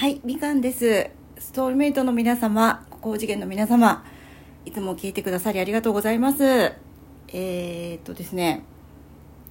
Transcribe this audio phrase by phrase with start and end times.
[0.00, 1.10] はい、みかんです。
[1.38, 4.02] ストールメイトの皆様、高次元の皆様、
[4.64, 6.42] いつも聞いてくださりありがとうございます。
[6.42, 8.62] えー、っとですね、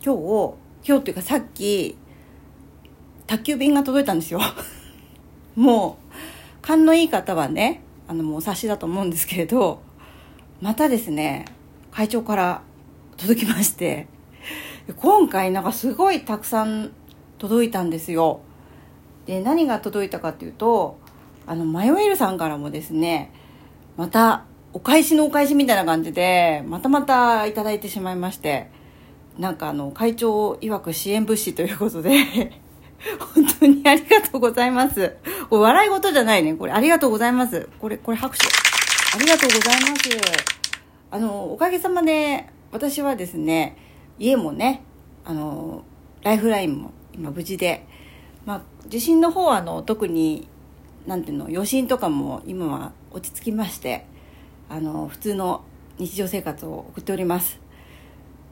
[0.04, 0.56] 今日、
[0.88, 1.96] 今日っていうかさっき、
[3.28, 4.40] 宅急便が届いたんですよ。
[5.56, 9.84] もう、勘のいい方はね、あのもうお察しだと思うんですけれど、
[10.62, 11.46] またですね、
[11.92, 12.64] 会長から
[13.18, 14.08] 届きまして、
[14.98, 16.90] 今回なんかすごいたくさん
[17.38, 18.42] 届いたんですよ。
[19.26, 20.98] で何が届いたかというと
[21.46, 23.32] あのマヨエルさんからもですね
[23.98, 28.70] またお返しのお返しみたいな感じでまたまたいただいてしまいまして
[29.38, 32.12] なんかあの会長曰く支援物資ということで
[33.34, 35.16] 本当にありがとうございます。
[35.50, 36.74] これ笑い事じゃないねこれ。
[36.74, 37.70] ありがとうございます。
[37.80, 38.46] これこれ拍手。
[38.46, 40.50] ありがとうございます。
[41.12, 43.78] あのおかげさまで私はですね
[44.20, 44.84] 家もね
[45.24, 45.84] あの
[46.22, 47.88] ライフラインも今無事で
[48.50, 50.48] まあ、地震の方はあの特に
[51.06, 54.08] なんていうの余震とかも今は落ち着きまして
[54.70, 55.64] あの普通の
[56.00, 57.60] 日常生活を送っております。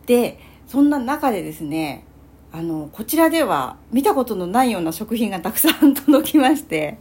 [0.06, 0.38] で
[0.68, 2.04] そんな中でですね
[2.52, 7.00] あのこちらでは見たことのないような食品がたくさん届きまして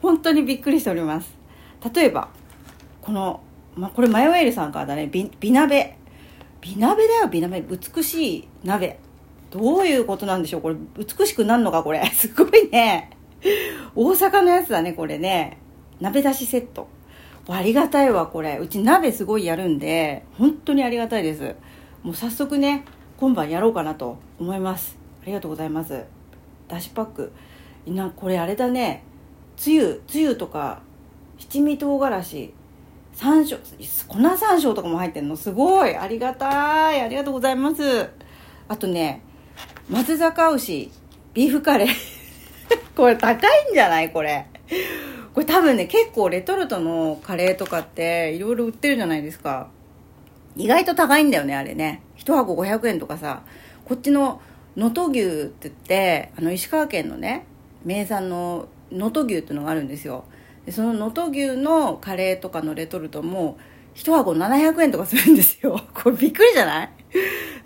[0.00, 1.34] 本当にびっくりしております。
[1.92, 2.28] 例えば
[3.00, 3.42] この、
[3.74, 5.98] まあ、これマヨエールさんからだね美美鍋。
[6.60, 7.62] 美鍋だよ美鍋。
[7.62, 9.00] 美しい鍋。
[9.52, 10.62] どういうことなんでしょう？
[10.62, 11.82] これ美しくなるのか？
[11.82, 12.04] これ。
[12.14, 13.10] すごいね。
[13.94, 15.58] 大阪のやつだねこれね。
[16.00, 16.88] 鍋出しセット。
[17.48, 18.58] ありがたいわこれ。
[18.58, 21.54] うち鍋すごいやるんで本当にありがたいです。
[22.02, 22.84] もう早速ね
[23.18, 24.96] 今晩やろうかなと思います。
[25.22, 26.04] ありがとうございます。
[26.68, 27.32] だしパック。
[27.86, 29.02] なこれあれだね。
[29.56, 30.82] つゆつゆとか
[31.38, 32.54] 七味唐辛子。
[33.14, 33.58] 山椒
[34.08, 35.36] 粉山椒とかも入ってんの。
[35.36, 35.94] すごい。
[35.94, 37.00] ありがたい。
[37.02, 38.08] ありがとうございます。
[38.68, 39.22] あとね
[39.88, 40.90] 松坂牛
[41.34, 41.88] ビーフカレー。
[42.96, 44.10] これ高いんじゃない？
[44.10, 44.46] これ。
[45.34, 49.68] これ多分ね結構レトルトのカレーとかっていろいろ売ってるじゃないですか。
[50.56, 52.02] 意外と高いんだよねあれね。
[52.18, 53.42] 1箱500円とかさ。
[53.84, 54.40] こっちの
[54.76, 57.44] 能登牛って言ってあの石川県のね
[57.84, 60.24] 名産の能登牛っていうのがあるんですよ。
[60.64, 63.58] でその能登牛のカレーとかのレトルトも
[63.96, 65.80] 1箱700円とかするんですよ。
[65.92, 66.90] これびっくりじゃない？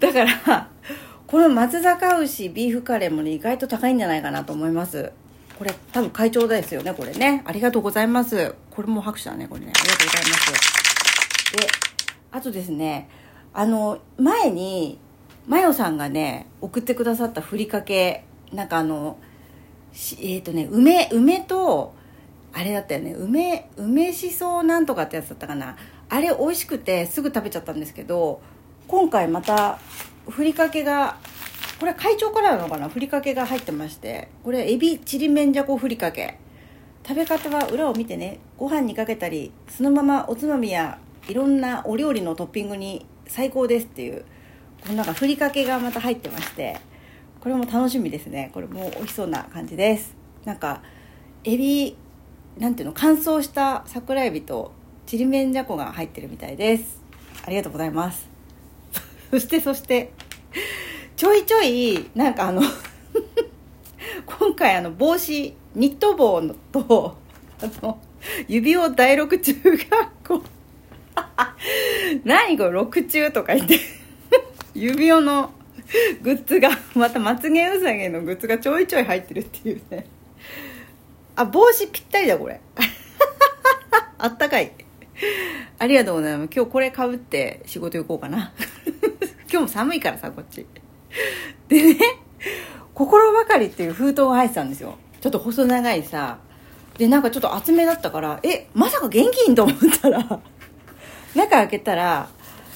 [0.01, 0.71] だから
[1.37, 5.13] この松坂牛ビーフカレーもね意外と高いんじゃないかなと思います。
[5.59, 7.43] これ多分会長ですよねこれね。
[7.45, 8.55] ありがとうございます。
[8.71, 9.73] これも拍手だねこれね。
[9.79, 11.53] ありがとうございます。
[11.53, 11.69] で
[12.33, 13.11] あとですね
[13.53, 14.99] あの前に
[15.47, 19.19] マヨさんがね送ってくださったふりかけなんかあの
[19.93, 21.93] えっ、ー、とね梅梅と
[22.55, 25.77] あれだったよね梅梅しそなんとかってやつだったかな。
[26.09, 28.41] あれ美味しくてすぐ食べちゃったんですけど
[28.89, 29.79] 今回また
[30.29, 31.19] ふりかけが
[31.79, 32.89] これ会長からなのかな？
[32.89, 36.39] ふりかけが入ってましてこれエビちりめんじゃこふりかけ。
[37.07, 38.41] 食べ方は裏を見てね。
[38.57, 40.99] ご飯にかけたりそのままおつまみや
[41.29, 44.25] いろんなお料理のトッピングに最高ですっていう
[44.83, 46.79] このなんかふりかけがまた入ってまして
[47.41, 48.51] これも楽しみですね。
[48.53, 50.17] これも美味しそうな感じです。
[50.45, 50.83] なんか
[51.45, 51.97] エビ
[52.59, 54.73] なんていうの乾燥した桜エビと
[55.05, 57.03] ちりめんじゃこが入ってるみたいです。
[57.45, 58.36] ありがとうございます。
[59.31, 60.13] そしてそして
[61.17, 62.63] ちょいちょいなんかあの
[64.27, 67.17] 今回あの帽子ニット帽のと
[67.61, 68.01] あの
[68.49, 70.43] 指輪第六中学校
[72.25, 73.81] 何これ六中とか言って
[74.75, 75.53] 指輪の
[76.23, 80.07] グッズがまたまつげうさぎのグッズがちょいちょい入ってるっていうね。
[81.37, 82.61] あ帽子ぴったりだこれ。
[84.19, 84.73] あったかい。
[85.79, 86.51] ありがとうございます。
[86.55, 88.53] 今日これかぶって仕事行こうかな。
[89.51, 90.67] 今日も寒いからさこっち。
[91.69, 91.99] でね
[92.95, 94.97] 心ばかりっていう封筒が入ってたんですよ。
[95.21, 96.39] ちょっと細長いさ。
[96.99, 100.41] でなんかちょっと厚めだったからえまさか現金と思ったら。
[101.35, 102.29] 中開けたら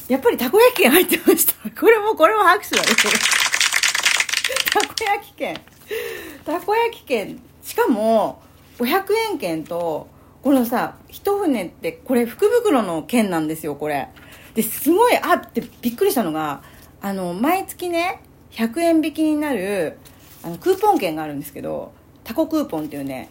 [0.09, 1.71] やっぱりたこ焼き券入ってました。
[1.71, 2.89] これもこれも拍手だね
[4.73, 5.61] たこ焼き券。
[6.45, 7.41] たこ焼き券。
[7.63, 8.43] しかも
[8.79, 10.09] 500円券と
[10.43, 14.09] このさ一船ってこれ福袋の券なんですよこれ。
[14.55, 16.63] ですごいあってびっくりしたのが
[17.01, 19.99] あの毎月ね100円引きになる
[20.43, 21.93] あのクーポン券があるんですけど
[22.25, 23.31] タコクーポンっていうね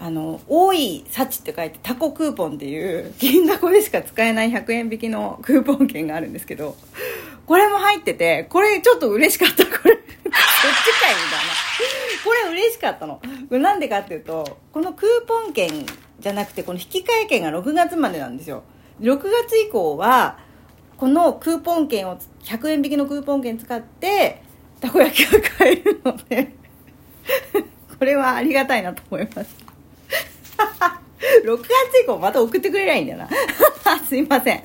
[0.00, 6.76] あの多い幸って書いてタコクーポンっていう銀だこでしか使えない100円引きのクーポン券があるんですけど
[7.46, 9.64] これも入っててこれちょっと嬉しかった。
[9.64, 11.58] これそっちかいみたいな。
[12.24, 13.20] これ嬉しかったの。
[13.50, 15.86] なんでかっていうとこのクーポン券
[16.20, 18.64] じゃなくてこの引換券が6月までなんですよ。
[19.00, 20.38] 6月以降は
[20.98, 24.42] このクーポン券を100円引きのクーポン券使って
[24.80, 26.52] たこ焼きが買えるので。
[27.98, 29.56] これはありがたいなと思います。
[31.44, 31.68] 6月
[32.02, 33.28] 以降また送ってくれないんだよな。
[34.06, 34.62] すいません。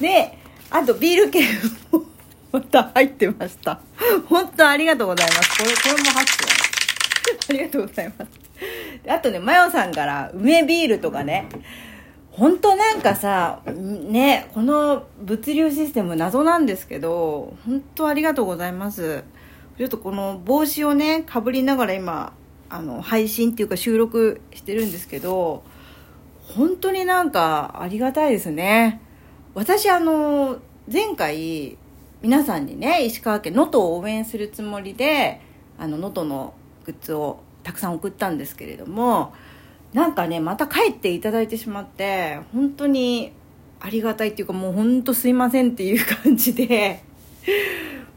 [0.00, 0.38] で
[0.70, 1.44] あとビール券
[1.90, 2.04] も
[2.50, 3.80] また入ってました。
[4.26, 5.58] 本当ありがとうございます。
[5.58, 6.52] これこれも拍手だ
[7.48, 8.30] ありがとうございます。
[9.08, 11.48] あとねマヨさんから梅ビールとかね
[12.32, 19.24] 本当なんかさねこの物流システム謎なんですけど本当ありがとうございます。
[19.78, 22.32] ちょっとこの帽子をねかぶりながら今
[22.68, 25.62] あの配信っていうか収録してるんですけど
[26.40, 29.00] 本当になんかありがたいですね。
[29.54, 30.58] 私あの
[30.90, 31.76] 前回
[32.22, 35.40] 皆さんにね石川県能登を応援するつもりで
[35.78, 36.54] あの能登の
[36.86, 39.34] グッズをたくさん送ったんですけれども
[39.92, 43.32] なんかねまた帰っていただいてしまって本当に
[43.80, 47.02] ありがたいっていうかもう本当すいませんっていう感じで。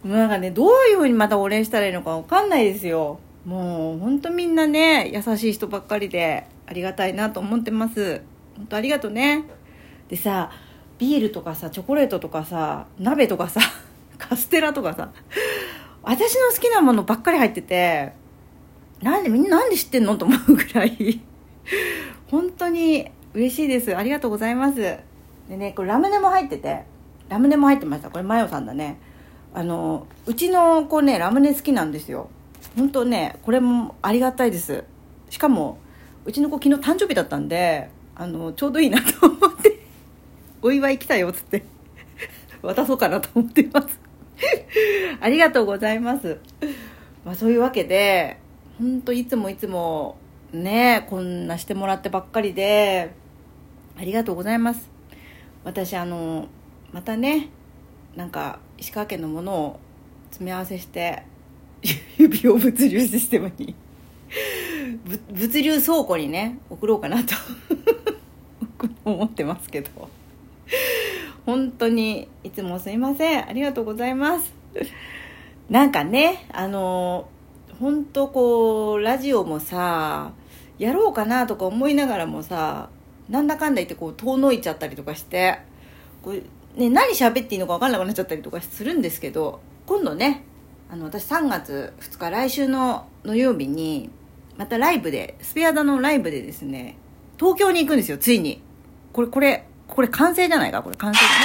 [0.06, 3.20] なんかねどういうふうにまたお礼したらいいのか分かんないですよ。
[3.44, 8.22] もう本当みんなね優しい人ばっかりでありがたいなと思ってます。
[8.56, 9.46] 本当ありがとね。
[10.08, 10.52] でさ
[11.00, 13.62] ビールとかさチョコレートとかさ鍋とかさ
[14.20, 15.10] カステラとかさ
[16.04, 18.14] 私の好きなものばっかり入ってて
[19.02, 21.20] なんでみんななんで知ってんのと思うぐらい。
[22.30, 23.96] 本当に嬉しいです。
[23.96, 24.80] ありがとうございます。
[24.80, 26.84] でねこれラムネも入ってて
[27.30, 28.10] ラムネも入ってました。
[28.10, 28.98] これマヨさんだね。
[29.54, 32.30] あのうちの子ねラムネ好きなんですよ。
[32.78, 34.84] 本当ねこれもありがたいです。
[35.30, 35.78] しかも
[36.26, 39.80] うちの子昨日誕生日だったんであのちょうどいいなと思って
[40.62, 41.64] お祝い来たよっつって
[42.62, 44.00] 渡そうかなと思っています。
[45.22, 46.40] ありがとうございます。
[47.24, 48.38] まあそういうわけで
[48.78, 50.18] 本当いつもいつも
[50.54, 53.12] ねこんなしてもらってばっかりで
[53.98, 54.90] ありがとうございます。
[55.64, 56.48] 私あの
[56.92, 57.50] またね
[58.16, 59.80] なんか石川県のものを
[60.30, 61.24] 詰め合わせして
[62.18, 63.76] 指を物流システムに
[65.32, 67.34] 物流倉庫にね送ろうかなと
[69.04, 70.10] 思ってますけど。
[71.46, 73.48] 本当にいつもすいません。
[73.48, 74.52] ありがとうございます。
[75.70, 77.28] なんかねあの
[77.80, 80.32] 本当こうラジオもさ
[80.78, 82.90] やろうかなとか思いながらもさ
[83.30, 85.60] なんだかんだ言ってこう遠のいちゃったりとかして
[86.22, 86.42] これ、
[86.76, 90.44] ね、何喋っていいのか分かんなくなっちゃったりとかするんですけど今度ね
[90.90, 94.10] あの私3月2日来週の土曜日に
[94.58, 96.98] またライブでスペアダのライブでですね
[97.38, 98.62] 東京に行くんですよついに。
[99.12, 100.82] これこれこれ完成じゃないか？
[100.82, 101.36] これ完成だね。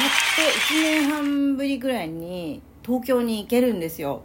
[0.00, 4.22] やっと1年半ぶりぐらいに東京に行けるんですよ。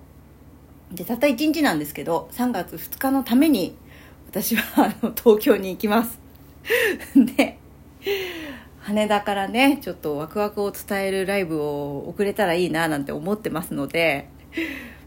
[0.92, 3.75] でたった1日なんですけど3月2日のために
[4.30, 6.19] 私はあの東京に行きます。
[7.36, 7.57] で
[8.80, 14.30] 羽田からねちょっとワクワクを伝えるライブを送れたらいいななんて思ってますので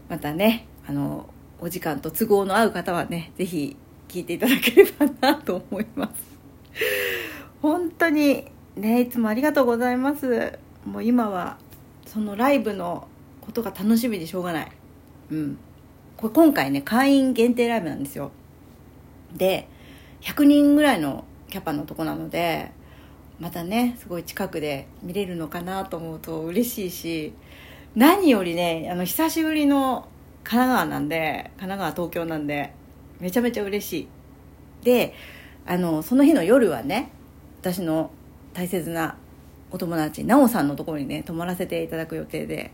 [0.07, 1.29] またねあの
[1.59, 3.75] お時間と都合の合う方はね是非
[4.07, 6.13] 聞いていただければなと思います。
[7.61, 8.45] 本当に
[8.75, 10.59] ねいつもありがとうございます。
[10.85, 11.57] もう今は
[12.05, 13.07] そのライブの
[13.39, 14.71] ことが楽しみでしょうがない。
[15.31, 15.57] うん。
[16.21, 18.31] これ今回ね会員限定ライブなんですよ。
[19.35, 19.67] で
[20.21, 22.71] 100人ぐらいのキャパのとこなので
[23.39, 27.33] またねすごい近くで見れるのかなと思うと嬉しいし
[27.95, 30.07] 何よりねあの久しぶりの
[30.43, 32.73] 神奈川なんで神奈川東京なんで
[33.19, 34.07] めちゃめちゃ嬉しい。
[34.83, 35.15] で
[35.65, 37.11] あのその日の夜はね
[37.61, 38.11] 私の
[38.53, 39.17] 大切な
[39.71, 42.71] お友達奈緒さんのところにね泊まらせていただく予定で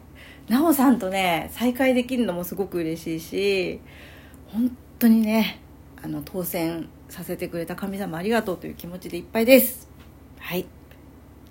[0.47, 3.81] 奈緒さんとね再会できるのもすごく嬉しいし
[4.47, 5.59] 本当にね
[6.01, 9.89] あの当選させてくれた神様ありがとうという気持ちでいっぱいです。
[10.39, 10.61] はい。
[10.61, 10.65] っ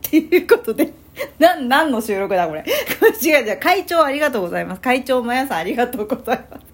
[0.00, 0.92] ていうことで
[1.38, 2.64] な何の収録だこれ。
[3.22, 4.80] 違う違う会長ありがとうございます。
[4.80, 6.66] 会長まやさんありがとうございます。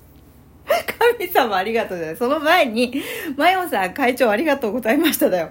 [1.19, 2.17] 神様ありがとうじゃない。
[2.17, 3.03] その前に
[3.37, 5.51] まよさん会長ありがとうございましただよ。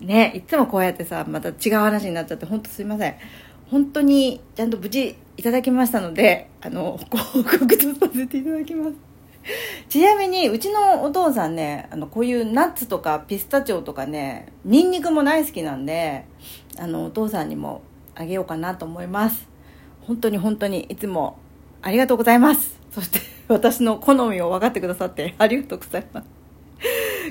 [0.00, 3.14] ねいつもこうやってさまた違う話になっちゃって本当すいません。
[3.70, 8.96] 本当にちゃんと無事いただきましたのであの報告とさせていただきます。
[9.88, 16.26] ちなみにうちのお父さんねあのこういうナッツとかピスタチオとかねニンニクも大好きなんで
[16.78, 17.80] あのお父さんにも
[18.14, 19.48] あげようかなと思います。
[20.02, 21.38] 本当に本当にいつも
[21.80, 22.78] ありがとうございます。
[22.90, 26.26] そして私の好みを分かってくださってありがとうございます。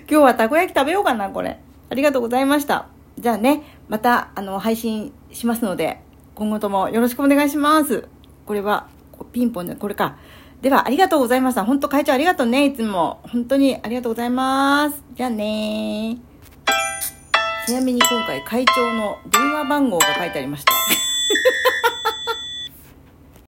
[0.10, 1.60] 今日はたこ焼き食べようかなこれ。
[1.92, 2.88] ありがとうございました。
[3.20, 6.02] じゃあねまたあの配信しますので
[6.40, 8.08] 今後ともよろしくお願いします
[8.46, 8.88] これは
[9.34, 10.18] ピンポンでこれか
[10.62, 11.64] では、ありがとうございました。
[11.64, 13.22] 本当会長ありがとうね、いつも。
[13.24, 15.02] 本当にありがとうございます。
[15.14, 16.18] じゃあね
[17.66, 20.74] ちなみに今回会長の電話番号が書いてありました。